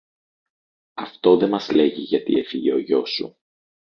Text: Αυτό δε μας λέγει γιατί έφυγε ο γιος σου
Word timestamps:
Αυτό 0.93 1.37
δε 1.37 1.47
μας 1.47 1.69
λέγει 1.71 2.01
γιατί 2.01 2.33
έφυγε 2.33 2.73
ο 2.73 2.79
γιος 2.79 3.09
σου 3.09 3.37